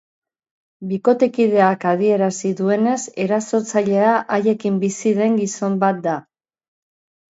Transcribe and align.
Bikotekideak 0.93 1.85
adierazi 1.91 2.55
duenez, 2.63 2.97
erasotzailea 3.27 4.19
haiekin 4.41 4.85
bizi 4.89 5.17
den 5.23 5.41
gizon 5.47 5.83
bat 5.89 6.05
da. 6.13 6.23